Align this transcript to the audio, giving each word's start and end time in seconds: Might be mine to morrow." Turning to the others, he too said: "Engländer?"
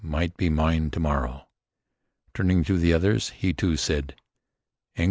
Might 0.03 0.35
be 0.35 0.49
mine 0.49 0.89
to 0.89 0.99
morrow." 0.99 1.47
Turning 2.33 2.63
to 2.63 2.75
the 2.75 2.91
others, 2.91 3.29
he 3.29 3.53
too 3.53 3.77
said: 3.77 4.15
"Engländer?" 4.97 4.99